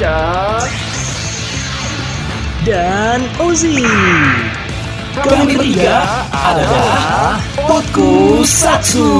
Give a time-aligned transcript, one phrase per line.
[0.00, 0.72] Richard
[2.64, 3.84] dan Ozi.
[5.12, 7.36] Kami bertiga adalah
[7.68, 9.12] Podku Satsu.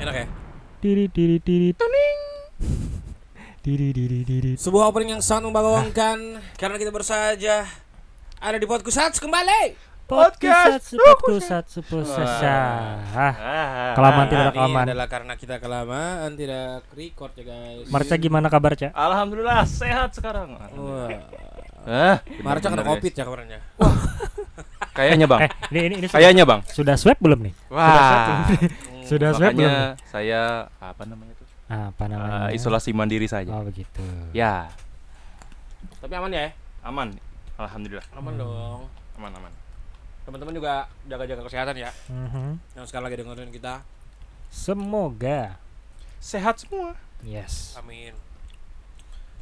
[0.00, 0.26] Enak ya?
[0.80, 2.20] Diri diri diri tuning.
[3.60, 4.52] Diri diri diri.
[4.56, 7.68] Sebuah opening yang sangat membagongkan karena kita baru saja
[8.40, 9.91] ada di podcast kembali.
[10.12, 12.44] Podcast podcast podcast.
[13.16, 14.84] Ah, Kelamaan tidak Ini kelamaan.
[14.84, 17.88] adalah karena kita kelamaan tidak record ya guys.
[17.88, 18.92] Marca gimana kabar, Cak?
[18.92, 20.52] Alhamdulillah sehat sekarang.
[20.52, 21.08] Wah.
[21.82, 23.60] Ah, Marca kena covid ya kemarin ya.
[25.00, 25.40] Kayaknya bang.
[25.40, 26.60] Eh, ini ini ini Kayaknya bang.
[26.68, 27.54] sudah swab belum nih?
[27.72, 28.44] Wah.
[29.08, 29.64] Sudah swab belum?
[29.64, 30.40] Makanya saya
[30.76, 31.48] apa namanya tuh?
[31.72, 32.52] Ah, Apa namanya?
[32.52, 33.48] Eh, isolasi mandiri saja.
[33.48, 34.04] Oh, begitu.
[34.36, 34.68] Ya,
[36.04, 36.52] Tapi aman ya?
[36.84, 37.16] aman.
[37.56, 38.04] Alhamdulillah.
[38.12, 38.80] Aman dong.
[39.16, 39.52] Aman aman.
[40.22, 41.90] Teman-teman juga jaga-jaga kesehatan ya.
[42.06, 42.78] Mhm.
[42.78, 43.82] Yang sekarang lagi dengerin kita.
[44.52, 45.58] Semoga.
[46.22, 46.94] Sehat semua.
[47.26, 47.74] Yes.
[47.74, 48.14] Amin.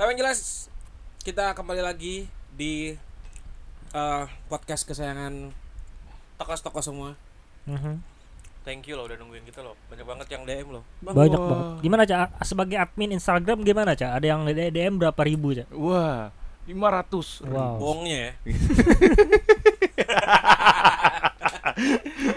[0.00, 0.72] Tapi yang jelas
[1.20, 2.24] kita kembali lagi
[2.56, 2.96] di
[3.90, 5.50] eh, podcast kesayangan
[6.38, 7.18] tokos-tokos semua.
[7.66, 8.00] Mhm.
[8.60, 9.72] Thank you loh udah nungguin kita loh.
[9.88, 10.84] Banyak banget yang DM loh.
[11.00, 11.64] Banyak banget.
[11.80, 12.44] Gimana, Cak?
[12.44, 14.20] Sebagai admin Instagram gimana, Cak?
[14.20, 15.68] Ada yang DM berapa ribu, Cak?
[15.72, 16.28] Wah,
[16.68, 17.40] 500.
[17.48, 17.80] Wow.
[17.80, 18.30] Bohongnya ya.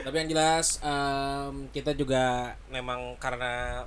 [0.04, 2.24] Tapi yang jelas em, kita juga
[2.68, 3.84] memang karena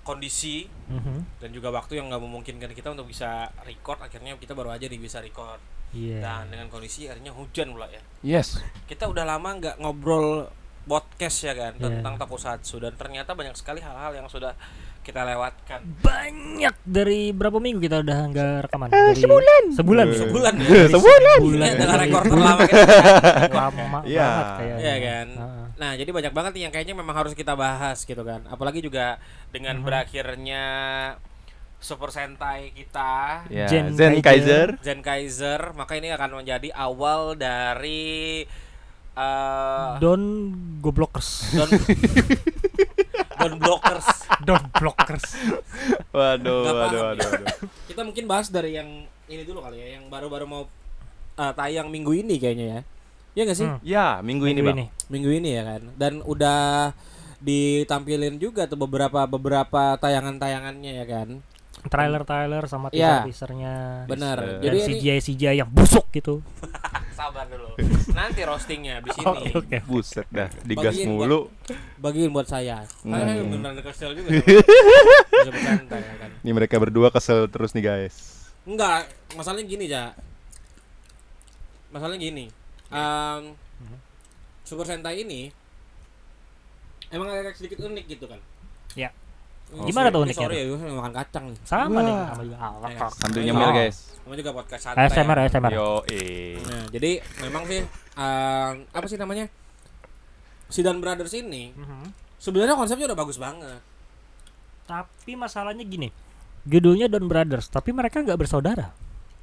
[0.00, 1.38] kondisi Mhm.
[1.38, 4.98] dan juga waktu yang nggak memungkinkan kita untuk bisa record akhirnya kita baru aja nih
[4.98, 5.60] bisa record
[5.92, 6.18] Iya.
[6.20, 8.58] dan dengan kondisi akhirnya hujan pula ya Yes.
[8.86, 10.48] kita udah lama nggak ngobrol
[10.82, 12.00] podcast ya kan Iya.
[12.00, 14.56] tentang tokusatsu dan ternyata banyak sekali hal-hal yang sudah
[15.00, 18.88] kita lewatkan Banyak dari berapa minggu kita udah nggak rekaman?
[18.88, 19.62] Dari sebulan.
[19.72, 20.06] Sebulan.
[20.06, 21.38] Eh, sebulan ya Dari Sebulan.
[21.40, 21.70] Sebulan.
[21.74, 22.84] Adalah rekor terlama kita
[23.58, 24.20] Lama Iya.
[24.22, 24.78] banget kayaknya.
[24.78, 25.64] Iya kan Heeh.
[25.80, 28.44] Nah, jadi banyak banget nih yang kayaknya memang harus kita bahas gitu kan.
[28.46, 29.16] Apalagi juga
[29.48, 29.84] dengan Mhm.
[29.84, 30.64] berakhirnya
[31.80, 34.76] Super Sentai kita Ya, Zen Zen, Kaiser.
[34.76, 34.84] Kaiser.
[34.84, 38.44] Zen Kaiser, maka ini akan menjadi awal dari
[39.10, 41.56] eh Don goblokers.
[41.56, 41.72] Don
[43.40, 44.06] Don Blockers.
[44.44, 45.26] Don blockers.
[46.12, 47.28] Waduh, waduh, paham waduh, ya.
[47.28, 47.48] waduh.
[47.88, 50.62] Kita mungkin bahas dari yang ini dulu kali ya, yang baru-baru mau
[51.40, 52.80] eh, tayang minggu ini kayaknya ya.
[53.30, 53.68] Iya gak sih?
[53.68, 53.78] Hmm.
[53.86, 54.90] Ya, minggu ini bang.
[55.06, 55.82] Minggu ini ya kan.
[55.94, 56.92] Dan udah
[57.40, 61.28] ditampilin juga tuh beberapa beberapa tayangan-tayangannya ya kan.
[61.86, 63.24] Trailer-trailer sama Iya.
[63.24, 63.74] teaser-teasernya.
[64.04, 64.36] Benar.
[64.36, 66.44] Dan Jadi ini CGI CGI yang busuk gitu.
[67.20, 67.68] sabar dulu.
[68.16, 69.24] Nanti roastingnya di sini.
[69.28, 69.76] Oke oke.
[69.84, 71.40] Buset dah, digas Bagiin mulu.
[72.00, 72.88] Bagiin buat saya.
[73.04, 73.12] Hmm.
[73.12, 74.28] Saya beneran kesel juga.
[74.34, 76.30] Bisa ya kan.
[76.40, 78.16] Nih mereka berdua kesel terus nih guys.
[78.64, 80.16] Enggak, masalahnya gini, Ja.
[81.92, 82.46] Masalahnya gini.
[82.90, 83.42] Em,
[84.64, 85.50] Super Sentai ini
[87.10, 88.40] emang agak sedikit unik gitu kan.
[88.94, 89.10] Ya.
[89.70, 91.58] Ini Gimana sorry- tuh uniknya Sorry ya, gue makan kacang nih.
[91.62, 92.02] Sama Wah.
[92.02, 92.56] nih sama juga.
[92.58, 93.10] Ah.
[93.12, 93.46] Sambil Oh.
[93.46, 93.96] nyemil guys.
[94.16, 95.02] Sama juga podcast santai.
[95.06, 95.44] ASMR ya.
[95.44, 95.70] ASMR.
[95.72, 96.54] Yo, eh.
[96.60, 97.10] Nah, jadi
[97.40, 97.80] memang sih
[98.12, 99.46] em, apa sih namanya?
[100.66, 102.04] Si Dan Brothers ini Mhm.
[102.36, 103.78] sebenarnya konsepnya udah bagus banget.
[104.84, 106.10] Tapi masalahnya gini.
[106.62, 108.90] Judulnya Don Brothers, tapi mereka nggak bersaudara.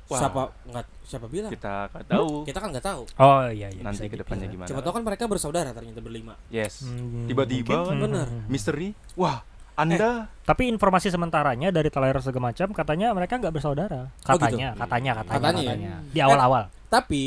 [0.07, 0.19] Wah.
[0.21, 1.49] Siapa nggak siapa bilang?
[1.49, 3.01] Kita nggak tahu Kita kan nggak tahu.
[3.17, 3.81] Oh iya iya.
[3.81, 4.63] nanti bisa ke depannya dibilang.
[4.63, 4.69] gimana.
[4.69, 6.35] Coba tahu kan mereka bersaudara ternyata berlima.
[6.47, 6.83] Yes.
[6.83, 7.91] Hmm, Tiba-tiba mungkin.
[7.91, 8.27] kan Bener.
[8.29, 8.47] Hmm.
[8.47, 8.95] Misteri.
[9.15, 9.43] Wah,
[9.77, 14.09] Anda Tapi informasi sementaranya dari trailer segala macam katanya mereka nggak bersaudara.
[14.25, 14.57] Oh, gitu?
[14.57, 15.69] Katanya, katanya, katanya, Katanya ya?
[15.69, 15.93] katanya.
[16.09, 16.63] Di awal-awal.
[16.87, 17.23] Tapi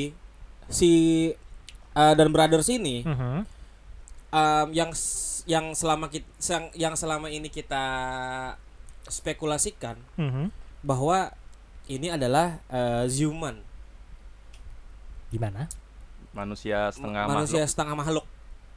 [0.66, 0.90] si
[1.90, 3.38] eh, Dan Brothers ini Mhm.
[4.30, 7.82] em, yang s- yang selama kita yang, yang selama ini kita
[9.04, 10.50] spekulasikan Mhm.
[10.80, 11.34] bahwa
[11.86, 13.58] ini adalah eh, Zuman,
[15.28, 15.66] Gimana?
[16.30, 17.70] manusia setengah manusia makhluk.
[17.70, 18.26] setengah makhluk,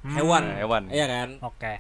[0.01, 0.16] Hmm.
[0.16, 0.84] hewan, Nah, hewan.
[0.90, 1.29] iya kan?
[1.40, 1.73] Oke.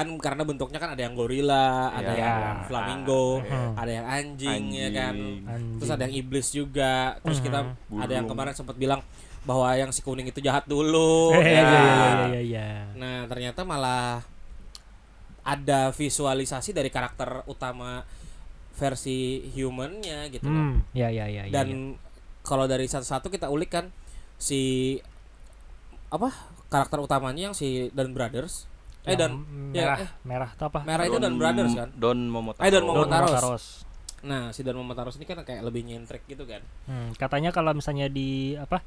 [0.00, 2.24] Kan karena bentuknya kan ada yang gorila, ada Iya.
[2.24, 3.44] yang flamingo,
[3.76, 5.12] ada yang anjing, ya kan?
[5.12, 5.76] Anjing.
[5.76, 7.20] Terus ada yang iblis juga.
[7.20, 7.60] Terus kita
[7.92, 8.00] Mhm.
[8.00, 8.32] ada yang Burung.
[8.32, 9.04] kemarin sempat bilang
[9.40, 11.36] bahwa yang si kuning itu jahat dulu.
[11.36, 12.16] Ya iya, iya, kan?
[12.16, 12.68] iya, iya, iya.
[12.96, 14.24] Nah, ternyata malah
[15.40, 18.04] ada visualisasi dari karakter utama
[18.72, 20.56] versi humannya gitu loh.
[20.72, 22.00] Hmm, ya, ya, ya, ya, Dan ya.
[22.40, 23.92] kalau dari satu-satu kita ulik kan
[24.36, 24.96] si
[26.08, 26.32] apa
[26.68, 28.69] karakter utamanya yang si Dan Brothers.
[29.00, 29.32] Eh dan
[29.72, 30.80] ya, merah, eh, merah itu apa?
[30.84, 31.88] merah itu Dan Brothers kan.
[31.96, 32.64] Don Momotaro.
[32.66, 33.30] Eh, Don Don Momotaros.
[33.32, 33.64] Momotaros.
[34.20, 36.60] Nah, si Dan Momotaros ini kan kayak lebih nyentrik gitu kan.
[36.84, 38.84] Hmm, katanya kalau misalnya di apa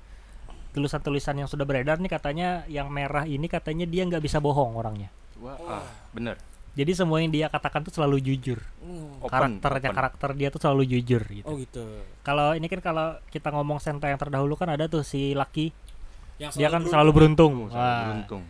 [0.74, 5.10] tulisan-tulisan yang sudah beredar nih katanya yang merah ini katanya dia nggak bisa bohong orangnya.
[5.42, 6.38] Wah, ah, bener.
[6.74, 8.58] Jadi semua yang dia katakan tuh selalu jujur.
[8.82, 9.22] Hmm.
[9.22, 9.98] Open, Karakternya open.
[10.02, 11.46] karakter dia tuh selalu jujur gitu.
[11.46, 11.86] Oh gitu.
[12.26, 15.70] Kalau ini kan kalau kita ngomong Sentai yang terdahulu kan ada tuh si Lucky,
[16.42, 16.90] Yang dia kan beruntung.
[16.90, 17.54] selalu beruntung.
[17.70, 18.42] Oh, Wah, beruntung.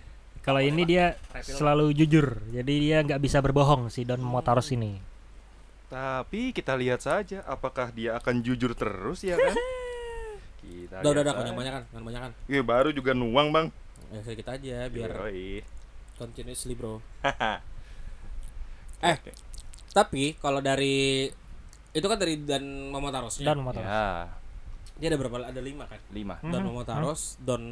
[0.44, 2.44] Kalau ini dia selalu jujur.
[2.52, 5.00] Jadi dia nggak bisa berbohong si Don Momotaros ini.
[5.88, 9.56] Tapi kita lihat saja apakah dia akan jujur terus ya kan?
[10.64, 12.32] Kita Udah udah udah banyak banyak kan, jangan banyak kan.
[12.48, 13.68] Iya, baru juga nuang, Bang.
[14.10, 15.60] Ya sedikit aja biar Yoi.
[16.16, 17.04] continuously bro.
[17.20, 17.60] Haha.
[19.04, 19.36] Eh, Oke.
[19.92, 21.28] tapi kalau dari
[21.92, 23.44] itu kan dari dan Momotarosnya.
[23.44, 24.32] dan motor Ya,
[24.96, 25.44] Dia ada berapa?
[25.44, 26.00] Ada lima kan?
[26.10, 26.40] lima.
[26.40, 26.56] Hmm.
[26.56, 27.64] Don Momotaros, Don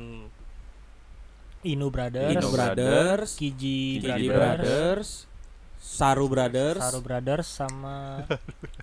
[1.61, 5.09] Inu Brothers, Ino Brothers, Kiji, Kiji Kiji Brothers, Brothers,
[5.81, 8.25] Saru Brothers, Saru Brothers sama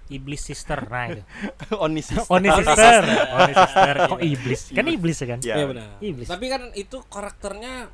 [0.09, 0.87] Iblis Sister.
[0.87, 1.23] Nah itu.
[1.85, 2.27] Oni sister.
[2.29, 3.03] Oni Sister.
[3.35, 3.95] Oni Sister.
[4.15, 4.61] Kok iblis?
[4.71, 5.39] Kan iblis ya kan?
[5.43, 5.55] Ya.
[5.59, 5.89] Iya benar.
[5.99, 6.27] Iblis.
[6.27, 7.91] Tapi kan itu karakternya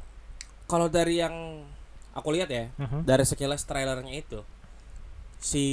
[0.64, 1.64] kalau dari yang
[2.12, 3.04] aku lihat ya, Mhm.
[3.04, 4.40] dari sekilas trailernya itu
[5.36, 5.64] si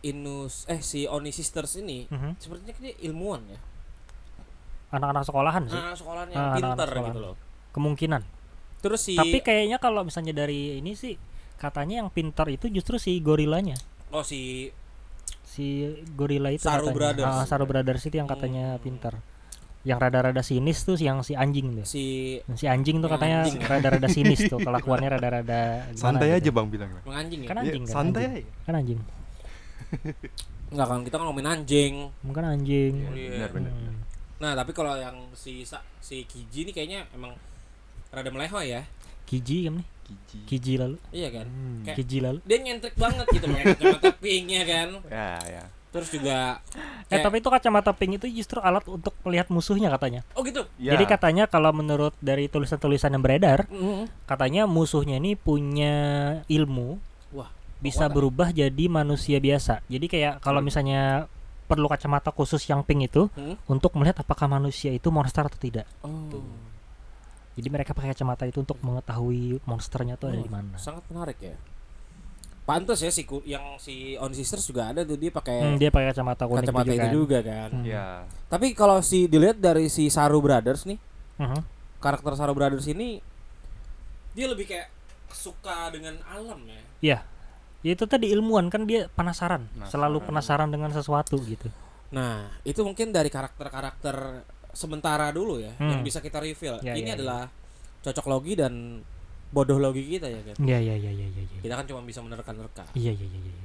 [0.00, 2.36] Inus eh si Oni Sisters ini Mhm.
[2.36, 3.60] sepertinya dia ilmuwan ya.
[4.90, 5.76] Anak-anak sekolahan sih.
[5.76, 7.08] Anak sekolahnya Ah, anak-anak pinter sekolahan.
[7.12, 7.34] gitu loh.
[7.70, 8.22] Kemungkinan.
[8.80, 11.14] Terus si Tapi kayaknya kalau misalnya dari ini sih
[11.54, 13.76] katanya yang pintar itu justru si gorilanya.
[14.08, 14.72] oh si
[15.42, 15.82] Si
[16.12, 16.94] gorila itu Saru katanya.
[16.94, 17.26] Brothers.
[17.28, 18.80] Ah, Saru Brothers itu yang katanya Hmm.
[18.80, 19.14] pintar.
[19.80, 21.82] Yang rada-rada sinis tuh yang si anjing tuh.
[21.84, 23.66] si Si anjing tuh katanya anjing ya?
[23.66, 26.38] rada-rada sinis tuh kelakuannya rada-rada Santai gitu.
[26.38, 26.90] aja, Bang bilang.
[27.02, 27.48] menganjing ya.
[27.48, 27.92] Kan Ya, anjing kan.
[27.92, 28.36] santai anjing.
[28.38, 28.62] aja.
[28.62, 29.00] Kan anjing.
[30.70, 31.94] Enggak kan kita ngomongin anjing.
[32.22, 32.94] Bukan anjing.
[33.10, 33.30] Iya.
[33.36, 33.72] Benar, benar.
[33.74, 33.96] Hmm.
[34.38, 37.34] Nah, tapi kalau yang si Sa- si Kiji ini kayaknya emang
[38.10, 38.82] rada meleho ya.
[39.24, 39.86] Kiji kan nih?
[40.02, 40.38] Kiji.
[40.44, 40.96] Kiji lalu.
[41.10, 41.46] Iya kan?
[41.82, 42.38] Kayak Kiji lalu.
[42.42, 44.88] dia nyentrik banget gitu loh kacamata pinknya kan.
[45.06, 45.62] Ya, ya.
[45.90, 46.62] Terus juga
[47.04, 50.22] Eh kayak- tapi itu kacamata pink itu justru alat untuk melihat musuhnya katanya.
[50.32, 50.62] oh gitu.
[50.76, 50.94] Ya.
[50.94, 54.24] Jadi katanya kalau menurut dari tulisan-tulisan yang beredar, Mm-hmm.
[54.24, 55.94] katanya musuhnya ini punya
[56.46, 56.98] ilmu
[57.30, 59.82] Wah, bisa berubah jadi manusia biasa.
[59.86, 61.26] Jadi kayak kalau misalnya
[61.66, 63.54] perlu kacamata khusus yang pink itu Hmm?
[63.68, 65.86] untuk melihat apakah manusia itu monster atau tidak.
[66.02, 66.42] Oh.
[67.52, 70.76] Jadi mereka pakai kacamata itu untuk mengetahui monsternya tuh ada Oh, di mana.
[70.76, 71.56] Sangat menarik ya.
[72.62, 75.90] Pantes ya si ku- yang si On Sisters juga ada tuh dia pakai Hmm, dia
[75.90, 77.12] pakai kacamata kuning kacamata juga itu kan.
[77.12, 77.70] juga kan.
[77.72, 77.84] Hmm.
[77.84, 78.06] Ya.
[78.46, 80.98] Tapi kalau si dilihat dari si Saru Brothers nih,
[81.36, 81.60] Mhm.
[81.98, 83.18] karakter Saru Brothers ini
[84.30, 84.86] dia lebih kayak
[85.28, 86.82] suka dengan alam ya.
[87.02, 87.18] Iya.
[87.80, 89.90] Ya itu tadi ilmuwan kan dia penasaran, Penasaran.
[89.90, 91.66] selalu penasaran dengan sesuatu gitu.
[92.10, 95.90] Nah, itu mungkin dari karakter-karakter sementara dulu ya Hmm.
[95.90, 96.78] yang bisa kita reveal.
[96.80, 97.16] Ya, Ini ya, ya.
[97.16, 97.42] adalah
[98.00, 99.04] cocok logi dan
[99.50, 100.56] bodoh logi kita ya kan.
[100.58, 101.42] Iya iya iya iya iya.
[101.42, 101.60] iya.
[101.60, 102.84] Kita kan cuma bisa menerka-nerka.
[102.92, 103.64] Iya iya iya iya.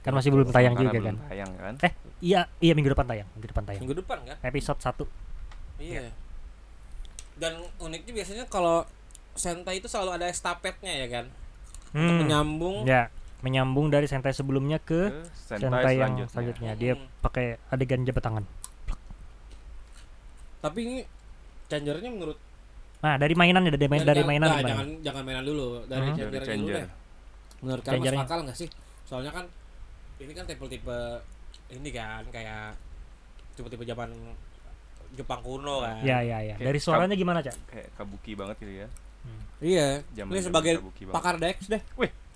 [0.00, 1.16] Kan masih belum tayang juga belum kan.
[1.26, 1.74] Tayang kan?
[1.80, 3.80] Eh, iya iya minggu depan tayang, minggu depan tayang.
[3.80, 4.36] Minggu depan kan?
[4.42, 5.06] Episode 1.
[5.78, 6.04] Iya.
[7.34, 8.84] Dan uniknya biasanya kalau
[9.32, 11.24] Sentai itu selalu ada estafetnya ya kan.
[11.90, 12.84] Untuk menyambung.
[12.84, 13.08] Ya,
[13.40, 16.28] menyambung dari sentai sebelumnya ke Ke sentai, Sentai yang selanjutnya.
[16.28, 16.72] selanjutnya.
[16.76, 17.08] Dia Hmm.
[17.18, 18.44] pakai adegan jabat tangan.
[20.62, 20.96] Tapi ini
[21.66, 22.38] changernya menurut
[23.02, 24.68] Nah, dari mainan dari main Jangan- dari mainan gimana?
[24.70, 26.14] jangan jangan mainan dulu dari Hmm.
[26.14, 26.74] changernya Dari dulu changer.
[26.78, 26.88] deh.
[27.58, 28.68] Menurut kalian masuk akal nggak sih?
[29.02, 29.44] Soalnya kan
[30.16, 30.98] ini kan tipe-tipe
[31.68, 32.78] ini kan kayak
[33.52, 34.10] tipe-tipe zaman
[35.12, 35.98] Jepang kuno kan.
[36.00, 36.54] Ya ya ya.
[36.56, 37.52] Kayak Dari suaranya gimana, Cak?
[37.68, 38.88] Kayak kabuki banget gitu ya.
[39.60, 39.88] Iya.
[40.14, 40.72] Zaman Ini sebagai
[41.10, 41.82] pakar Dex deh.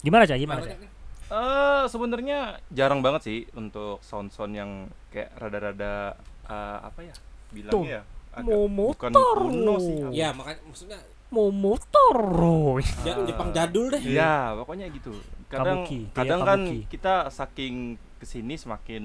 [0.03, 0.37] Gimana, Cak?
[0.37, 0.81] Gimana, Pakar Cak?
[0.83, 0.93] Dex.
[1.27, 2.39] Eh sebenarnya
[2.69, 4.71] jarang banget sih untuk sound-sound yang
[5.09, 7.15] kayak rada-rada eh, apa ya?
[7.51, 8.03] Bilangnya ya.
[8.37, 9.41] Agak- bukan Momotaro.
[9.43, 9.97] kuno sih.
[9.99, 10.13] apa.
[10.13, 12.79] Iya, makanya maksudnya Momotaro.
[13.03, 14.01] ja- Jepang jadul deh.
[14.01, 15.13] Iya, pokoknya gitu.
[15.47, 16.79] Kadang Kabuki, kayak kadang kan kabuki.
[16.87, 17.75] kita saking
[18.17, 19.05] ke sini semakin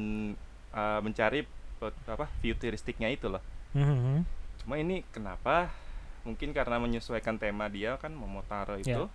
[0.69, 1.43] eh, mencari
[1.81, 3.41] apa futuristiknya itu loh.
[3.71, 4.23] Mhm.
[4.57, 5.73] Cuma ini kenapa?
[6.21, 9.09] Mungkin karena menyesuaikan tema dia kan Momotaro itu.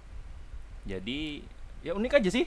[0.84, 1.42] Jadi
[1.80, 2.46] ya unik aja sih.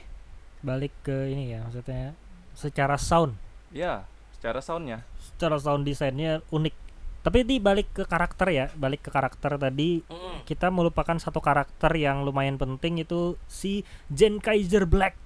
[0.60, 2.12] Balik ke ini ya, maksudnya
[2.52, 3.32] secara sound,
[3.70, 5.00] Ya, secara soundnya.
[5.18, 6.76] secara sound desainnya unik.
[7.20, 10.40] Tapi di balik ke karakter ya, balik ke karakter tadi Mm-mm.
[10.42, 15.20] kita melupakan satu karakter yang lumayan penting itu si Zen Kaiser Black.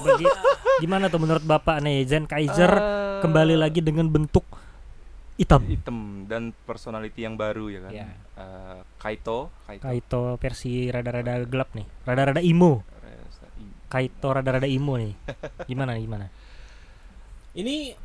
[0.00, 0.30] Bagi-
[0.78, 4.46] gimana tuh menurut Bapak nih Zen Kaiser Eh, kembali lagi dengan bentuk
[5.36, 5.66] hitam.
[5.66, 7.90] hitam dan personality yang baru ya kan.
[7.92, 8.06] Ya.
[8.36, 9.82] Eh, Kaito, Kaito.
[9.82, 12.86] Kaito versi rada-rada gelap nih, rada-rada imo.
[13.88, 15.18] Kaito rada-rada imo nih.
[15.66, 16.30] Gimana gimana?
[17.50, 17.98] Ini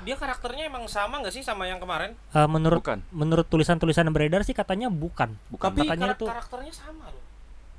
[0.00, 2.12] dia karakternya emang sama nggak sih sama yang kemarin?
[2.28, 5.34] Eh, menurut Bukan, menurut tulisan-tulisan yang beredar sih katanya bukan.
[5.46, 5.66] bukan.
[5.66, 7.22] Tapi katanya karak- itu- karakternya sama loh.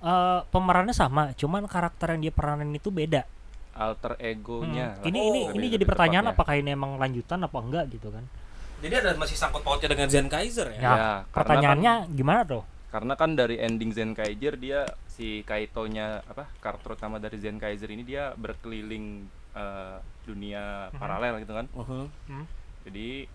[0.01, 3.23] Eh, pemerannya sama, cuman karakter yang dia peranin itu beda.
[3.73, 4.93] alter egonya.
[4.93, 5.07] Hmm.
[5.07, 6.43] Ini Oh, ini lebih- ini jadi pertanyaan tepatnya.
[6.43, 8.27] apakah ini emang lanjutan apa enggak gitu kan?
[8.77, 10.75] Jadi ada masih sangkut pautnya dengan Zen Kaiser ya?
[10.75, 12.67] Ya, Ya, Pertanyaannya gimana tuh?
[12.89, 17.87] Karena kan dari ending Zen Kaiser dia si Kaito-nya apa karakter utama dari Zen Kaiser
[17.87, 20.97] ini dia berkeliling eh, dunia Mhm.
[20.97, 21.65] paralel gitu kan.
[21.71, 22.05] Uh-huh.
[22.83, 23.25] Jadi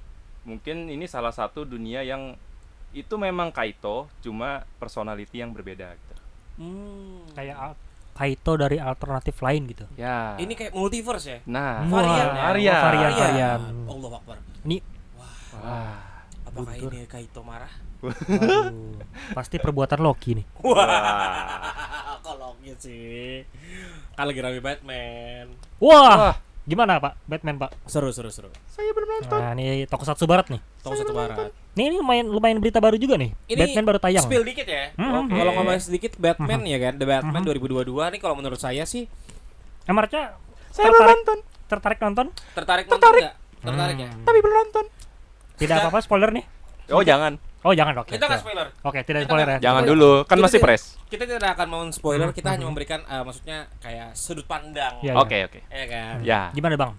[0.42, 2.34] mungkin ini salah satu dunia yang
[2.90, 6.14] itu memang Kaito cuma personality yang berbeda gitu.
[6.56, 7.26] Hmm.
[7.32, 7.80] Kayak al-
[8.16, 9.84] Kaito dari alternatif lain gitu.
[9.92, 10.32] Ya.
[10.36, 11.38] Ini kayak multiverse ya.
[11.44, 12.44] Nah, Varian Wah, ya?
[12.48, 12.80] varian.
[12.80, 13.60] varian, varian.
[13.84, 14.36] Allah Akbar.
[14.64, 14.76] Ini
[15.12, 16.00] Wah.
[16.46, 16.90] Apakah Guntur.
[16.94, 17.68] ini Kaito marah?
[17.98, 18.72] Waduh,
[19.32, 20.46] pasti perbuatan Loki nih.
[20.60, 23.42] Wah, kalau gitu sih.
[24.12, 25.52] Kan lagi rame Batman.
[25.76, 27.20] Wah, gimana Pak?
[27.24, 27.70] Batman Pak.
[27.84, 28.48] Seru, seru, seru.
[28.66, 29.38] Saya belum nonton.
[29.38, 30.60] Nah, ini Tokusatsu Barat nih.
[30.78, 31.50] Toko satu barat.
[31.74, 33.34] Nih ini lumayan lumayan berita baru juga nih.
[33.44, 34.22] Ini Batman baru tayang.
[34.22, 34.94] Spill dikit ya.
[34.94, 35.28] Hmm, Oke.
[35.28, 35.36] hmm.
[35.36, 36.70] Kalau ngomongin sedikit Batman Hmm.
[36.70, 37.48] ya kan, The Batman Hmm.
[37.50, 39.10] 2022 nih kalau menurut saya sih
[39.84, 40.38] Emarca
[40.70, 41.38] Saya belum nonton.
[41.66, 42.26] tertarik nonton?
[42.54, 43.22] tertarik nonton Tertarik.
[43.24, 43.34] nggak?
[43.60, 44.08] Tertarik ya.
[44.08, 44.22] Hmm.
[44.22, 44.84] Tapi belum nonton.
[45.56, 46.44] Tidak apa-apa spoiler nih.
[46.88, 47.34] Oh, jangan.
[47.66, 48.14] Oh, jangan oke.
[48.14, 48.68] Kita nggak spoiler.
[48.80, 49.58] Oke, tidak Kita spoiler ya.
[49.58, 50.84] Jangan Kita- dulu, kan kita masih fresh.
[51.06, 52.70] Kita tidak akan mau spoiler, Hmm, kita hanya hmm.
[52.70, 54.94] memberikan eh, maksudnya kayak sudut pandang.
[55.02, 55.60] Iya, Oke, oke.
[55.66, 56.14] Ya kan.
[56.22, 56.40] Ya.
[56.54, 56.94] Gimana, Bang?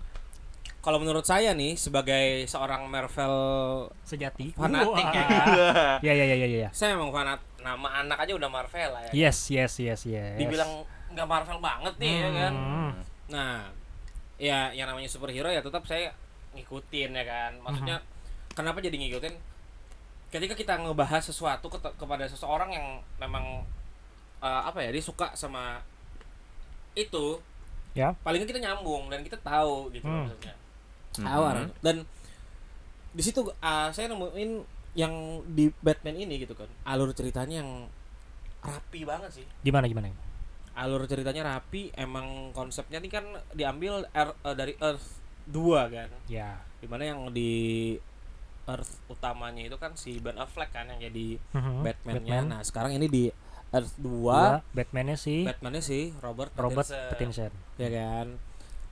[0.77, 3.35] Kalau menurut saya nih sebagai seorang Marvel
[4.03, 4.51] Sejati.
[4.53, 5.47] fanatik ya kan.
[5.99, 6.69] Ya, ya, ya, ya, ya.
[6.71, 9.27] saya memang fanat nama anak aja udah Marvel lah ya.
[9.27, 10.35] Yes, yes, yes, yes.
[10.35, 12.53] Dibilang nggak Marvel banget nih ya kan.
[12.55, 12.91] Hmm.
[13.27, 13.67] Nah,
[14.37, 16.11] ya yang namanya superhero ya tetap saya
[16.55, 17.51] ngikutin ya kan.
[17.59, 18.55] Maksudnya Mm-hmm.
[18.55, 19.33] kenapa jadi ngikutin?
[20.27, 23.63] Ketika kita ngebahas sesuatu ke- kepada seseorang yang memang
[24.37, 25.81] eh, apa ya dia suka sama
[26.93, 27.41] itu,
[27.91, 28.13] Ya.
[28.21, 30.25] paling kita nyambung dan kita tahu gitu Hmm.
[30.25, 30.53] maksudnya.
[31.15, 31.25] Mhm.
[31.25, 32.05] Awal dan
[33.09, 34.61] di situ ah, saya nemuin
[34.93, 35.13] yang
[35.47, 37.89] di Batman ini gitu kan alur ceritanya yang
[38.59, 40.13] rapi banget sih Gimana gimana?
[40.73, 45.17] alur ceritanya rapi emang konsepnya ini kan diambil Earth- eh, dari Earth
[45.47, 46.61] 2 kan Ya.
[46.77, 47.97] di mana yang di
[48.67, 51.81] Earth utamanya itu kan si Ben Affleck kan yang jadi Mhm.
[51.81, 52.45] Batman-nya Batman.
[52.49, 53.23] nah sekarang ini di
[53.69, 57.51] Earth 2 Dua, Batman-nya si Batman-nya si Robert Robert Pattinson Pattinson.
[57.77, 58.27] ya kan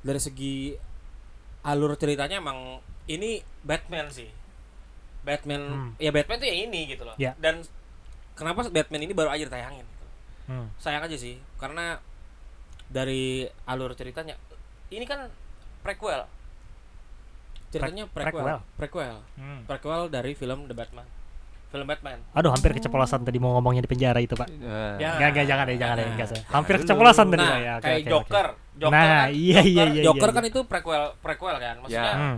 [0.02, 0.76] dari segi
[1.62, 4.28] alur ceritanya emang ini Batman sih
[5.22, 5.92] Batman Hmm.
[5.98, 7.34] ya Batman tuh yang ini gitu loh Ya.
[7.36, 7.66] dan
[8.34, 10.06] kenapa Batman ini baru aja ditayangin gitu.
[10.46, 10.68] Hmm.
[10.78, 11.98] sayang aja sih karena
[12.86, 14.38] dari alur ceritanya
[14.88, 15.26] ini kan
[15.82, 16.30] prequel
[17.76, 19.60] ceritanya Pre- prequel prequel Hmm.
[19.64, 21.08] prequel dari film The Batman
[21.66, 24.48] film Batman Aduh, hampir keceplosan tadi mau ngomongnya di penjara itu, Pak.
[24.48, 25.20] Eh, Ya.
[25.20, 26.14] Enggak, enggak, jangan deh, jangan deh, Nah.
[26.14, 26.28] enggak.
[26.30, 26.42] saya.
[26.48, 26.82] Hampir dulu.
[26.82, 27.74] keceplosan tadi, nah Pak, ya.
[27.76, 28.08] Kayak oke, oke.
[28.08, 30.50] Joker Joker Nah, kan, iya, iya, Joker- iya, Joker iya, kan iya.
[30.50, 32.38] itu prequel prequel kan maksudnya Hmm.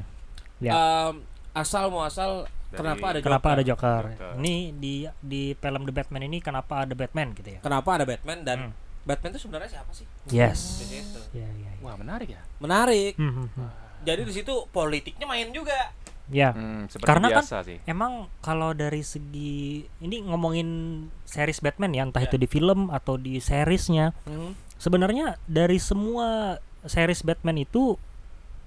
[0.58, 0.72] Ya.
[0.74, 1.14] em,
[1.54, 4.04] asal muasal Dari- kenapa ada Kenapa ada Joker?
[4.10, 4.34] Joker.
[4.38, 7.60] Ini di di film The Batman ini kenapa ada Batman gitu ya?
[7.60, 8.74] kenapa ada Batman dan Hmm.
[9.04, 10.82] Batman itu sebenarnya siapa sih Yes.
[10.82, 11.80] di situ Ya, ya, ya.
[11.80, 12.42] Wah, menarik ya.
[12.58, 13.70] menarik Hmm, hmm, hmm.
[14.08, 15.76] Jadi di situ politiknya main juga
[16.28, 16.52] Ya.
[16.52, 17.80] Hmm, seperti Karena kan biasa sih.
[17.88, 20.68] Emang kalau dari segi ini ngomongin
[21.24, 22.28] series Batman ya, entah Ya.
[22.28, 24.12] itu di film atau di seriesnya,
[24.76, 27.96] sebenarnya dari semua series Batman itu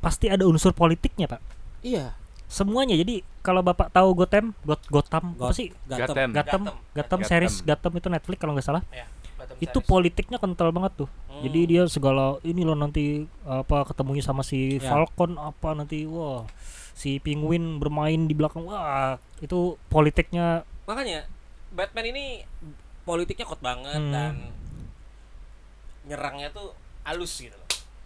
[0.00, 1.40] pasti ada unsur politiknya, Pak.
[1.84, 2.16] iya
[2.50, 2.92] Semuanya.
[2.92, 5.70] Jadi kalau Bapak tahu Gotham, Got Gotham apa Got- sih?
[5.86, 6.28] Gotham.
[6.30, 8.82] Gotham, Gotham, series Gotham itu Netflix kalau nggak salah.
[8.90, 9.06] Ya,
[9.38, 9.88] Gotham Itu series.
[9.88, 11.08] politiknya kental banget tuh.
[11.30, 11.40] Hmm.
[11.40, 14.84] Jadi dia segala ini loh nanti apa ketemunya sama si Ya.
[14.84, 16.42] Falcon apa nanti wah
[16.92, 21.24] si Penguin bermain di belakang wah itu politiknya makanya
[21.70, 22.24] Batman ini
[23.02, 24.10] politiknya kuat banget Hmm.
[24.10, 24.34] dan
[26.02, 27.56] nyerangnya tuh halus gitu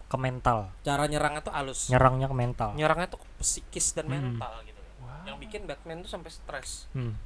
[0.05, 2.69] ke mental, cara nyerangnya tuh halus nyerangnya ke mental.
[2.73, 4.13] nyerangnya tuh psikis dan Hmm.
[4.35, 5.25] mental gitu loh.
[5.25, 7.17] yang bikin Batman tuh sampai stres Hmm.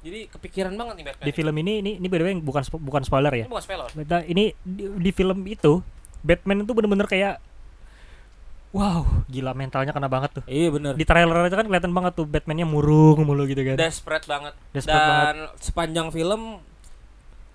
[0.00, 3.02] jadi kepikiran banget nih Batman Di film ini ini ini by the way bukan bukan
[3.02, 3.44] spoiler ya.
[3.44, 5.78] ini bukan spoiler Nah, ini di, di film itu
[6.20, 7.38] Batman itu bener-bener kayak
[8.68, 10.44] wow gila mentalnya kena banget tuh.
[10.44, 13.76] iya bener Di trailer aja kan kelihatan banget tuh Batmannya murung mulu gitu kan.
[13.76, 15.50] desperate banget Desperate dan banget.
[15.60, 16.60] sepanjang film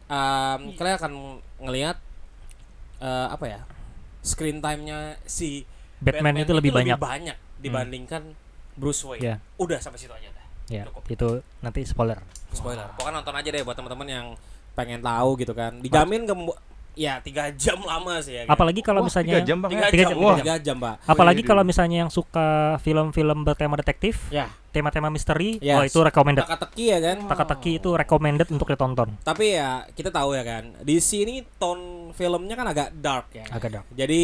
[0.05, 1.11] um, kalian akan
[1.59, 1.97] ngelihat
[2.97, 3.59] eh, apa ya
[4.23, 5.67] screen time-nya si
[5.99, 6.95] Batman, itu lebih banyak.
[6.95, 8.23] banyak dibandingkan
[8.73, 9.35] Bruce Wayne Ya.
[9.55, 11.03] udah sampai situ aja dah Ya, cukup.
[11.05, 12.19] itu nanti spoiler.
[12.49, 14.27] spoiler pokoknya nonton aja deh buat teman-teman yang
[14.73, 16.23] pengen tahu gitu kan dijamin
[16.93, 18.53] ya tiga jam lama sih ya kan?
[18.53, 19.71] Apalagi kalau Wah, misalnya tiga jam bang.
[19.71, 20.37] tiga Tiga jam, jam, Wah.
[20.37, 22.47] tiga jam pak apalagi Wih, kalau misalnya yang suka
[22.79, 25.73] film-film bertema detektif, ya tema-tema misteri, Yes.
[25.75, 26.41] oh itu recommended.
[26.43, 29.09] teka-teki ya kan Teka-teki itu recommended untuk ditonton.
[29.21, 33.69] tapi ya kita tahu ya kan di sini tone filmnya kan agak dark ya Agak
[33.71, 33.85] dark.
[33.91, 34.21] jadi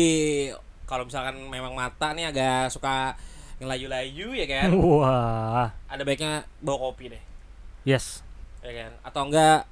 [0.84, 3.14] kalau misalkan memang mata nih agak suka
[3.58, 7.22] ngelayu-layu ya kan Wah, ada baiknya bawa kopi deh
[7.84, 8.26] yes.
[8.60, 9.70] ya kan atau enggak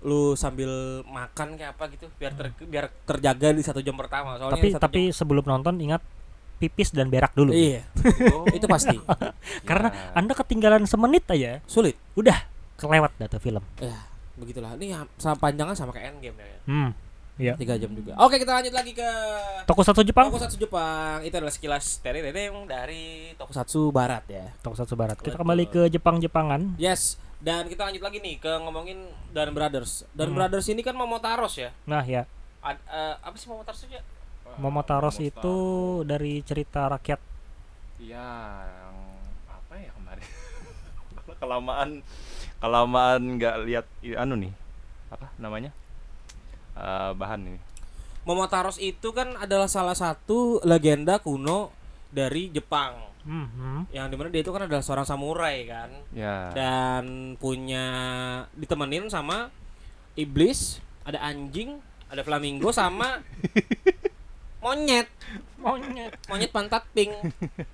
[0.00, 4.56] lu sambil makan kayak apa gitu biar ter, biar terjaga di satu jam pertama soalnya
[4.56, 6.00] tapi tapi sebelum nonton ingat
[6.60, 7.52] pipis dan berak dulu.
[7.56, 7.82] jam, iya
[8.36, 8.96] Oh, itu pasti
[9.68, 10.12] Karena ya.
[10.12, 12.36] Anda ketinggalan semenit aja, sulit udah
[12.76, 13.64] kelewat dah tuh film.
[13.80, 13.96] ya
[14.40, 16.48] begitulah ini sama panjangnya sama kayak endgame ya?
[16.64, 16.90] Hmm.
[17.40, 17.56] Iya.
[17.56, 19.10] tiga jam juga oke kita lanjut lagi ke
[19.64, 20.28] Tokusatsu Jepang.
[20.28, 22.20] Tokusatsu Jepang itu adalah sekilas dari
[22.68, 25.16] dari Tokusatsu Barat ya Tokusatsu Barat.
[25.20, 25.40] Kita Betul.
[25.44, 26.76] kembali ke Jepang-Jepangan.
[26.76, 30.36] yes dan kita lanjut lagi nih ke ngomongin Dan Brothers Dan Hmm.
[30.36, 32.28] Brothers ini kan Momotaros ya Nah, ya.
[32.60, 34.02] Ad- eh, apa sih Momotaros itu ya?
[34.54, 35.18] Momotaros Momotaros.
[35.18, 35.56] itu
[36.04, 37.20] dari cerita rakyat
[37.96, 38.28] Iya,
[38.60, 38.96] yang
[39.46, 40.24] apa ya kemarin?
[41.40, 41.90] kelamaan
[42.58, 44.52] kelamaan nggak lihat anu nih.
[45.08, 45.68] Apa namanya?
[46.72, 47.60] Eh, bahan ini.
[48.22, 51.72] Momotaros itu kan adalah salah satu legenda kuno
[52.08, 53.09] dari Jepang.
[53.24, 53.92] Mhm.
[53.92, 55.90] Yang di mana dia itu kan adalah seorang samurai kan.
[56.14, 56.48] Ya.
[56.52, 57.84] Dan punya
[58.56, 59.52] ditemenin sama
[60.16, 63.20] iblis, ada anjing, ada flamingo sama
[64.64, 65.08] monyet.
[65.60, 66.12] Monyet.
[66.28, 67.12] Monyet pantat pink.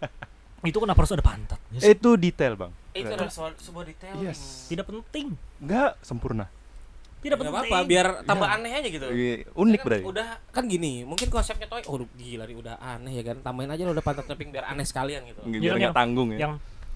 [0.67, 1.61] Itu kenapa harus ada pantat?
[1.71, 2.73] Itu detail, Bang.
[2.97, 4.15] itu adalah sebuah, sebuah detail.
[4.19, 4.67] Yes.
[4.67, 5.37] Tidak penting.
[5.63, 6.49] Nggak sempurna.
[7.27, 7.55] Tidak penting.
[7.55, 9.07] apa-apa, biar tambah aneh aja gitu.
[9.11, 10.05] Iya, Unik kan berarti.
[10.07, 13.37] Udah kan gini, mungkin konsepnya toy, oh gila nih udah aneh ya kan.
[13.43, 15.41] Tambahin aja lo udah pantat pink biar aneh sekalian gitu.
[15.47, 16.39] Biar Yang- nggak tanggung ya.
[16.47, 16.53] Yang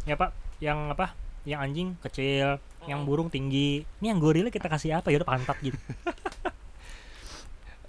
[0.07, 0.31] ya Pak,
[0.63, 1.07] yang apa?
[1.43, 2.49] Yang anjing kecil,
[2.87, 3.83] yang burung tinggi.
[4.01, 5.11] Ini yang gorila kita kasih apa?
[5.11, 5.79] Ya udah pantat gitu.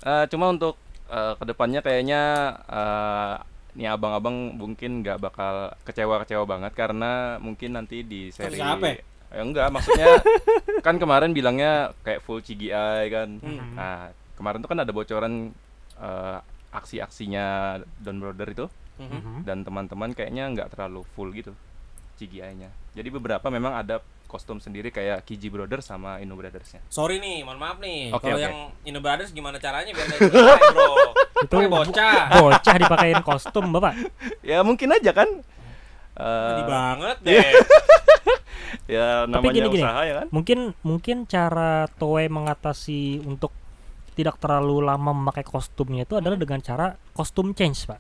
[0.01, 0.81] Eh, cuma untuk
[1.13, 2.21] eh, ke depannya kayaknya
[2.65, 3.33] eh,
[3.77, 8.99] nih abang-abang mungkin nggak bakal kecewa-kecewa banget karena mungkin nanti di seri siapa
[9.31, 9.33] ya?
[9.33, 10.07] Eh, enggak maksudnya
[10.85, 11.71] kan kemarin bilangnya
[12.01, 13.73] kayak full CGI kan Hmm.
[13.73, 13.97] nah
[14.35, 15.55] kemarin tuh kan ada bocoran
[15.95, 16.37] eh,
[16.71, 18.65] aksi-aksinya Don Brother itu
[18.97, 19.07] Mhm.
[19.09, 19.35] Mhm.
[19.43, 21.55] dan teman-teman kayaknya nggak terlalu full gitu
[22.15, 27.41] CGI-nya jadi beberapa memang ada kostum sendiri kayak Kiji Brother sama Inu Brothers-nya Sorry nih,
[27.41, 28.11] mohon maaf nih.
[28.11, 28.45] Oke, Kalau oke.
[28.45, 30.31] yang Ino Brothers gimana caranya biar CGI,
[30.71, 30.87] bro?
[31.43, 32.31] Itu bocah.
[32.37, 33.91] Bocah dipakein kostum, Bapak.
[34.45, 35.27] ya mungkin aja kan
[36.11, 37.43] Eh, Tadi banget deh.
[38.87, 39.83] Ya namanya gini-gini.
[39.83, 43.51] usaha ya kan Mungkin mungkin cara Toei mengatasi untuk
[44.11, 47.99] tidak terlalu lama memakai kostumnya itu adalah dengan cara kostum change, Pak.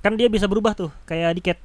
[0.00, 1.58] Kan dia bisa berubah tuh, kayak Diket.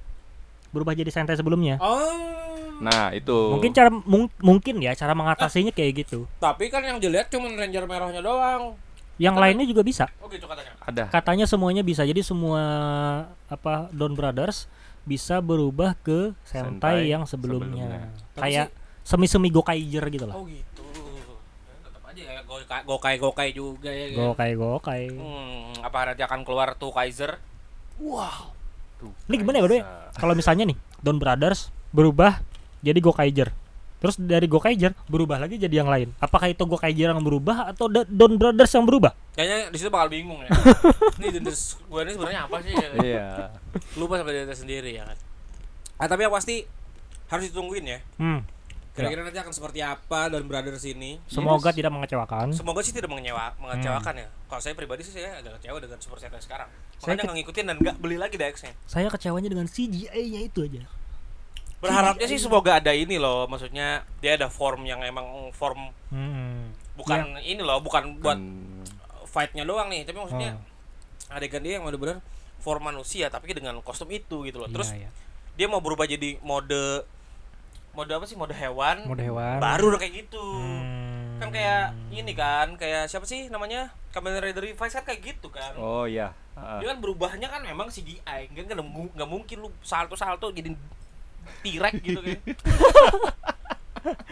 [0.70, 1.80] Berubah jadi Sentai sebelumnya.
[1.80, 2.44] Oh.
[2.76, 6.28] nah itu Mungkin cara mung- mungkin ya cara mengatasinya kayak gitu.
[6.38, 8.76] Tapi kan yang dilihat cuma ranger merahnya doang.
[9.16, 10.06] Yang lainnya juga bisa.
[10.20, 10.76] Oh gitu katanya.
[10.84, 12.04] ada Katanya semuanya bisa.
[12.04, 12.60] Jadi semua
[13.48, 14.68] apa Don Brothers
[15.06, 17.86] bisa berubah ke Sentai, Sentai yang sebelumnya.
[17.86, 18.42] sebelumnya.
[18.42, 18.68] Kayak
[19.06, 20.36] semi-semi Gokaiger gitu lah.
[20.36, 20.82] Oh gitu.
[21.66, 24.18] Ya, tetap aja ya gokai gokai, gokai juga ya kan.
[24.34, 25.04] Gokai Gokai.
[25.14, 27.38] Hmm, apa nanti akan keluar tuh Kaiser?
[28.98, 29.78] tuh Ini gimana ya, Bro?
[29.78, 29.86] bisa.
[30.18, 32.42] Kalau misalnya nih Don Brothers berubah
[32.82, 33.54] jadi Gokaiger.
[33.96, 36.12] Terus dari Gokaiger berubah lagi jadi yang lain.
[36.20, 39.16] Apakah itu Gokaiger yang berubah atau Da- Don Brothers yang berubah?
[39.34, 40.50] Kayaknya di situ bakal bingung ya.
[41.20, 42.74] ini identitas gue ini sebenarnya apa sih?
[42.76, 42.90] Ya?
[43.02, 43.28] iya
[43.96, 45.18] Lupa sama identitas sendiri ya kan.
[45.96, 46.68] Ah, tapi yang pasti
[47.32, 48.00] harus ditungguin ya.
[48.20, 48.44] Hmm.
[48.96, 51.20] Kira-kira nanti akan seperti apa dan Brothers ini.
[51.28, 52.56] Semoga tidak mengecewakan.
[52.56, 54.28] Semoga sih tidak mengewa, mengecewakan ya.
[54.48, 56.72] Kalau saya pribadi sih saya agak kecewa dengan Super Sentai sekarang.
[56.96, 58.72] Saya Makanya nggak ngikutin dan nggak beli lagi DX-nya.
[58.88, 60.88] Saya kecewanya dengan CGI-nya itu aja.
[61.78, 66.72] Berharapnya sih semoga ada ini loh, maksudnya dia ada form yang emang form Hmm.
[66.96, 68.88] bukan ini loh, bukan buat Hmm,
[69.26, 71.36] fight-nya doang nih, tapi maksudnya Oh.
[71.36, 72.24] adegan dia yang benar-benar
[72.58, 74.68] form manusia tapi dengan kostum itu gitu loh.
[74.68, 75.10] Terus Iya, iya.
[75.56, 77.04] dia mau berubah jadi mode
[77.92, 78.36] mode apa sih?
[78.36, 79.06] Mode hewan.
[79.06, 79.58] mode hewan.
[79.58, 80.42] Baru udah kayak gitu.
[80.42, 81.38] Hmm.
[81.38, 83.92] Kan kayak ini kan, kayak siapa sih namanya?
[84.10, 85.76] Kamen Rider Revice kan kayak gitu kan.
[85.76, 89.70] oh iya Ah, Dia kan berubahnya kan memang CGI, kan nggak mu- nggak mungkin lu
[89.82, 90.72] salto-salto jadi
[91.62, 92.40] T-Rex gitu kan.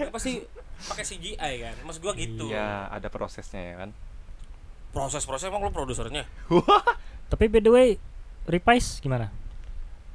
[0.10, 0.44] Pasti
[0.84, 1.76] pakai CGI kan.
[1.82, 2.46] Maksud gua gitu.
[2.48, 3.90] iya ada prosesnya ya kan
[4.90, 6.22] Proses-proses emang lu produsernya.
[7.26, 7.90] Tapi by the way,
[8.46, 9.34] Reprise gimana?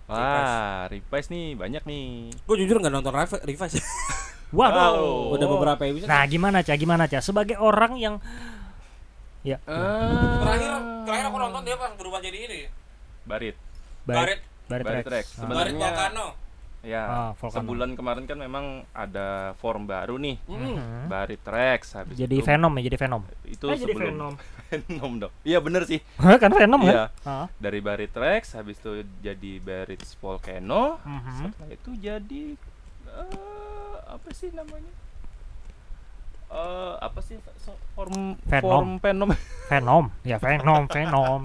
[0.07, 3.83] wah Reprise nih banyak nih Gue jujur nggak nonton Rev- Revice.
[4.49, 4.73] Wow.
[4.73, 5.35] Wow.
[5.37, 6.09] Udah beberapa episode.
[6.09, 6.73] Nah, gimana Cah?
[6.73, 7.21] Gimana Cah?
[7.21, 8.17] Sebagai orang yang
[9.45, 10.73] ya terakhir
[11.05, 12.61] terakhir aku nonton dia pas berubah jadi ini.
[13.27, 13.57] Barit
[14.09, 15.05] Barit Barit Barit Rex.
[15.11, 15.27] Rex.
[15.27, 15.39] Ah.
[15.43, 16.27] Sebenarnya- Barit Volcano.
[16.81, 17.59] Ya Ah, Volcano.
[17.59, 20.79] sebulan kemarin kan memang ada form baru nih Hmm.
[20.79, 21.05] Hmm.
[21.07, 23.23] Barit Rex habis Jadi itu, Venom ya, jadi Venom.
[23.45, 24.35] itu jadi sebelum Venom.
[24.69, 26.93] Venom dong iya bener sih kan Venom Iya.
[26.93, 27.09] kan?
[27.25, 27.47] Ah.
[27.57, 31.35] dari Barit Rex habis itu jadi Barit Volcano Mhm.
[31.51, 32.43] setelah itu jadi
[33.09, 34.93] eh, apa sih namanya
[36.49, 38.63] eh apa sih so- form Venom.
[38.63, 39.29] form Venom
[39.71, 40.05] Venom.
[40.23, 41.43] Ya Venom, Venom.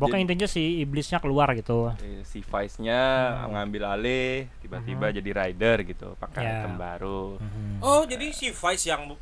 [0.00, 1.92] Pokoknya Jadi- intinya si iblisnya keluar gitu.
[2.24, 3.00] Si Vice-nya
[3.36, 3.52] Hmm.
[3.52, 6.52] ngambil alih tiba-tiba jadi rider gitu pakai Ya.
[6.58, 7.84] item baru Mhm.
[7.84, 9.12] Oh, jadi si Vice yang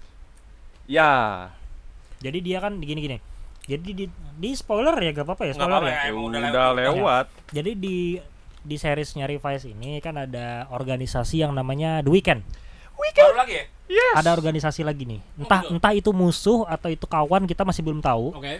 [0.87, 1.51] ya
[2.19, 3.19] Jadi dia kan gini-gini.
[3.63, 5.95] Jadi di, di spoiler ya gak apa-apa ya spoiler apa-apa ya.
[5.95, 6.03] ya.
[6.03, 6.95] ya udah udah, lewat.
[6.97, 7.97] lewat Jadi di
[8.59, 12.43] di seriesnya Revice ini kan ada organisasi yang namanya The Weekend.
[12.99, 13.65] baru lagi ya?
[13.89, 15.21] yes Ada organisasi lagi nih.
[15.37, 15.71] Entah gitu.
[15.73, 18.35] entah itu musuh atau itu kawan kita masih belum tahu.
[18.35, 18.59] Oke.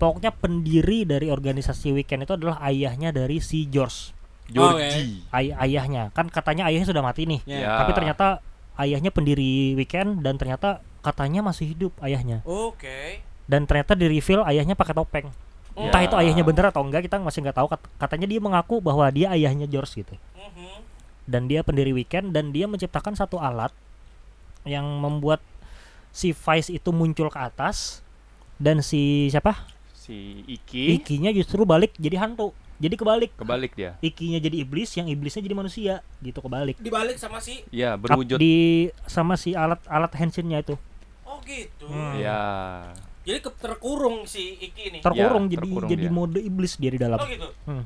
[0.00, 4.16] Pokoknya pendiri dari organisasi Weekend itu adalah ayahnya dari si George.
[4.48, 6.08] Georgie Ay- ayahnya.
[6.10, 7.44] Kan katanya ayahnya sudah mati nih.
[7.44, 7.58] Ya.
[7.60, 7.72] Ya.
[7.78, 8.40] Tapi ternyata
[8.74, 13.20] ayahnya pendiri weekend dan ternyata katanya masih hidup ayahnya Oke.
[13.44, 15.28] dan ternyata di reveal ayahnya pakai topeng
[15.70, 15.84] Oh.
[15.84, 19.04] entah itu ayahnya bener atau enggak kita masih nggak tahu Kat- katanya dia mengaku bahwa
[19.08, 20.80] dia ayahnya George gitu Mhm.
[21.24, 23.70] dan dia pendiri weekend dan dia menciptakan satu alat
[24.64, 25.40] yang membuat
[26.10, 28.00] si Vice itu muncul ke atas
[28.56, 29.56] dan si siapa
[30.10, 33.94] Si Iki Ikinya justru balik jadi hantu jadi kebalik kebalik dia.
[34.00, 38.36] Ikinya jadi iblis yang iblisnya jadi manusia gitu kebalik Dibalik sama si Ya, Up berwujud.
[38.36, 38.56] di
[39.04, 40.74] sama si alat alat henshinnya itu
[41.22, 41.86] Oh gitu.
[41.86, 42.16] Hmm.
[42.16, 42.40] Ya.
[43.20, 44.98] Jadi ke- terkurung si Iki ini.
[44.98, 46.10] terkurung Ya, jadi terkurung jadi dia.
[46.10, 47.46] mode iblis dia di dalam Oh gitu.
[47.64, 47.84] Hmm.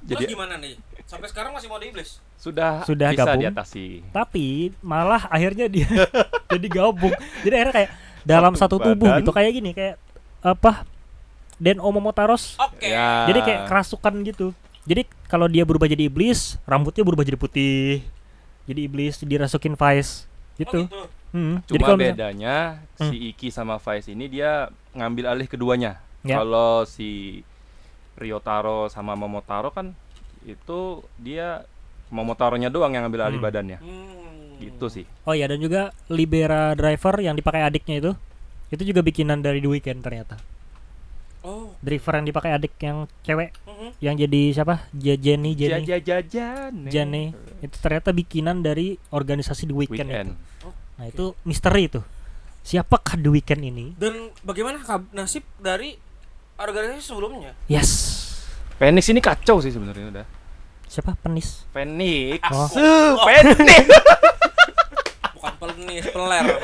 [0.00, 0.74] Terus Jadi gimana nih?
[1.04, 2.20] Sampai sekarang masih mode iblis.
[2.34, 3.42] sudah Sudah bisa gabung.
[3.44, 3.86] diatasi.
[4.08, 4.46] tapi
[4.78, 5.90] malah akhirnya dia
[6.52, 7.90] jadi gabung jadi akhirnya kayak
[8.22, 9.18] dalam Satu satu, tubuh badan.
[9.18, 9.94] gitu kayak gini kayak
[10.40, 10.86] apa
[11.58, 12.86] Den Omomotaros Oke.
[12.86, 13.26] Ya.
[13.26, 18.00] jadi kayak kerasukan gitu jadi kalau dia berubah jadi iblis rambutnya berubah jadi putih
[18.64, 21.06] jadi iblis dirasukin Vice gitu Oh gitu.
[21.28, 22.56] Hmm, jadi Cuma kalau misal- bedanya
[22.96, 23.08] Hmm.
[23.08, 26.00] si Iki sama Vice ini dia ngambil alih keduanya.
[26.22, 26.40] Ya.
[26.40, 27.44] Kalau si
[28.16, 29.92] Ryotaro sama Momotaro kan
[30.42, 30.80] itu
[31.16, 31.68] dia
[32.08, 33.44] Momotaronya doang yang ngambil alih Hmm.
[33.44, 33.78] badannya.
[33.78, 34.56] Hmm.
[34.58, 35.04] Gitu sih.
[35.22, 38.12] oh ya dan juga Libera Driver yang dipakai adiknya itu
[38.70, 40.34] itu juga bikinan dari The Weeknd ternyata
[41.48, 41.72] Oh.
[41.80, 43.88] driver yang dipakai adik yang cewek Mhm.
[43.98, 46.72] yang jadi siapa Ja- Jenny Jenny Jajan.
[46.86, 50.28] Jenny itu ternyata bikinan dari organisasi The Weeknd, Weekend.
[50.36, 50.68] itu.
[50.94, 52.04] Nah itu misteri itu.
[52.60, 53.86] Siapakah The Weeknd ini?
[53.94, 55.96] Dan bagaimana nasib dari
[56.54, 57.56] organisasi sebelumnya?
[57.64, 58.20] Yes.
[58.76, 60.26] Phoenix ini kacau sih sebenarnya udah.
[60.84, 61.64] Siapa penis?
[61.70, 62.44] Phoenix.
[62.46, 62.66] Oh.
[62.66, 62.84] Se
[63.18, 63.88] Phoenix.
[65.32, 66.44] Bukan penis, peler.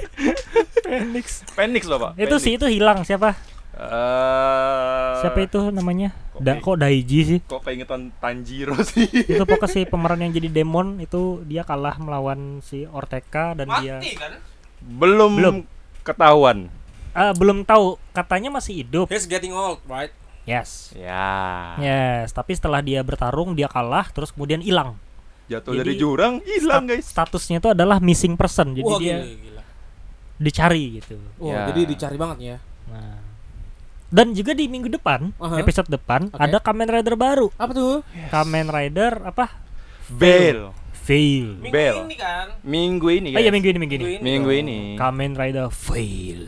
[0.95, 1.25] Phoenix.
[1.49, 2.11] Phoenix loh, Pak.
[2.15, 3.33] itu sih itu hilang siapa?
[3.73, 6.13] Eh, Siapa itu namanya?
[6.29, 7.39] kok Da, kok Daiji sih?
[7.41, 9.09] Kok keingetan Tanjiro sih?
[9.09, 13.97] itu pokoknya si pemeran yang jadi demon itu dia kalah melawan si Ortega dan dia
[13.97, 14.37] Mati kan?
[14.79, 15.55] Belum Belum.
[16.01, 16.69] ketahuan.
[17.13, 19.05] Ah, belum tahu katanya masih hidup.
[19.09, 20.09] He's getting old, right?
[20.43, 20.91] Yes.
[20.93, 21.77] Ya.
[21.77, 24.97] Yes, tapi setelah dia bertarung dia kalah terus kemudian hilang.
[25.45, 27.09] Jatuh Jadi, dari jurang, hilang guys.
[27.09, 28.73] Statusnya itu adalah missing person.
[28.73, 29.61] Jadi Wah, dia gila, gila.
[30.43, 31.15] Dicari gitu.
[31.39, 31.61] Wah, Ya.
[31.71, 32.57] jadi dicari banget ya.
[32.87, 33.17] Nah.
[34.07, 35.57] Dan juga di minggu depan, Aha.
[35.57, 36.37] episode depan Oke.
[36.37, 37.49] ada Kamen Rider baru.
[37.55, 38.05] Apa tuh?
[38.29, 39.49] Kamen Rider apa?
[40.05, 40.69] Bell.
[40.93, 41.59] Fail.
[41.59, 41.95] Minggu Bel.
[42.05, 42.47] ini kan.
[42.61, 43.43] Minggu ini Oh guys.
[43.43, 44.05] iya minggu ini minggu ini.
[44.19, 44.61] Minggu dong.
[44.61, 44.77] ini.
[44.95, 46.45] Kamen Rider Fail.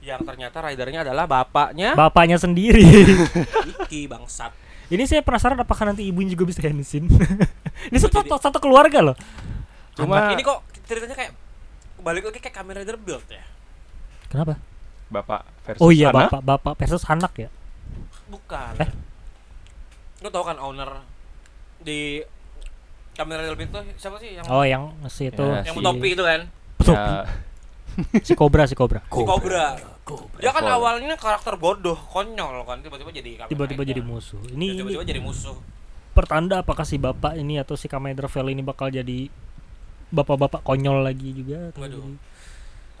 [0.00, 2.82] Yang ternyata ridernya adalah bapaknya Bapaknya sendiri.
[3.84, 4.50] Iki bangsat.
[4.88, 7.06] ini saya penasaran apakah nanti ibunya juga bisa hensin.
[7.92, 9.14] ini satu, satu keluarga loh.
[9.94, 11.30] Cuma Ini kok ceritanya kayak
[12.00, 13.44] balik lagi kayak Kamen Rider Build ya?
[14.26, 14.56] Kenapa?
[15.10, 16.30] bapak versus Oh iya anak.
[16.30, 17.50] bapak bapak versus anak ya.
[18.26, 18.78] Bukan.
[18.78, 18.90] Eh?
[20.20, 21.02] Lu tau kan owner
[21.78, 22.22] di
[23.12, 26.08] Kamen Rider Build tuh siapa sih yang Oh yang si itu Ya, yang si, topi
[26.14, 26.40] itu kan?
[26.78, 26.94] Topi.
[26.94, 27.26] Ya,
[28.26, 29.02] si Cobra si Cobra.
[29.02, 29.74] Si Cobra.
[30.38, 30.74] Dia kan Cobra.
[30.74, 34.42] awalnya karakter bodoh, konyol kan, tiba-tiba jadi Tiba-tiba jadi musuh.
[34.48, 35.54] Ini, Tiba-tiba jadi musuh.
[36.10, 39.30] pertanda apakah si bapak ini atau si Kamen Rider ini bakal jadi
[40.10, 41.96] bapak-bapak konyol lagi juga Waduh.
[41.96, 42.18] jadi-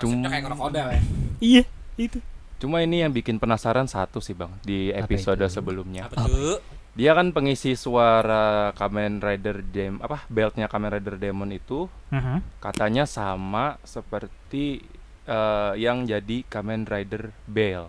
[0.00, 1.00] Cum- kayak krokodil ya.
[1.40, 1.62] Iya,
[1.96, 2.18] itu.
[2.56, 5.52] Cuma ini yang bikin penasaran satu sih bang di episode itu?
[5.52, 6.06] sebelumnya.
[6.06, 6.56] Apa tuh?
[6.90, 12.58] Dia kan pengisi suara Kamen Rider Dem apa beltnya Kamen Rider Demon itu Mhm.
[12.58, 14.82] katanya sama seperti
[15.22, 17.86] eh, yang jadi Kamen Rider Bell.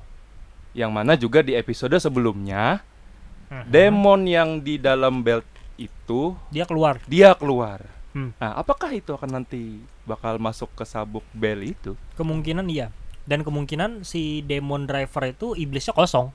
[0.72, 2.84] Yang mana juga di episode sebelumnya
[3.50, 3.66] Mhm.
[3.66, 5.44] demon yang di dalam belt
[5.76, 7.02] itu dia keluar.
[7.06, 7.82] dia keluar.
[8.12, 8.36] Hmm.
[8.38, 11.96] Nah, apakah itu akan nanti bakal masuk ke sabuk Bell itu?
[12.20, 12.92] Kemungkinan iya.
[13.24, 16.34] Dan kemungkinan si Demon Driver itu iblisnya kosong.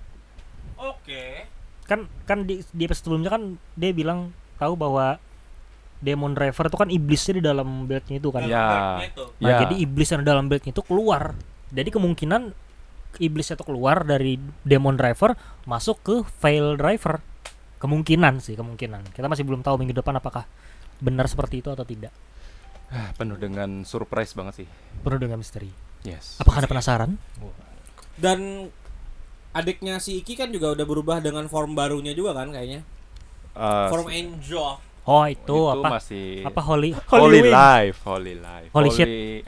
[0.81, 1.45] Oke.
[1.85, 5.21] Kan kan di, di episode sebelumnya kan dia bilang tahu bahwa
[6.01, 8.43] Demon Driver itu kan iblisnya di dalam beltnya itu kan.
[8.45, 9.01] Ya.
[9.05, 9.33] Itu.
[9.41, 9.59] Nah, Ya.
[9.65, 11.37] jadi iblis yang di dalam beltnya itu keluar.
[11.73, 12.53] Jadi kemungkinan
[13.17, 17.21] iblisnya itu keluar dari Demon Driver masuk ke Fail Driver.
[17.77, 19.13] Kemungkinan sih, kemungkinan.
[19.13, 20.49] Kita masih belum tahu minggu depan apakah
[21.03, 22.13] benar seperti itu atau tidak.
[22.87, 24.69] Ah, penuh dengan surprise banget sih.
[25.03, 25.69] Perlu dengan misteri.
[26.07, 26.39] Yes.
[26.39, 27.11] Apakah Anda penasaran?
[28.15, 28.71] Dan
[29.51, 32.87] adiknya si Iki kan juga udah berubah dengan form barunya juga kan kayaknya.
[33.57, 34.79] Eh, Form Angel.
[35.07, 36.03] Oh, itu, itu apa?
[36.03, 37.55] masih Apa Holy Holy Wing?
[37.55, 38.71] Life, Holy Life.
[38.75, 39.07] Holy shit.